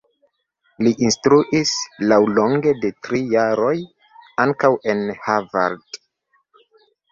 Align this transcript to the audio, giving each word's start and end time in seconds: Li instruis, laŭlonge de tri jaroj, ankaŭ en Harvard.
Li 0.85 0.93
instruis, 1.07 1.73
laŭlonge 2.13 2.73
de 2.87 2.91
tri 3.09 3.21
jaroj, 3.35 3.75
ankaŭ 4.47 4.75
en 4.97 5.07
Harvard. 5.29 6.03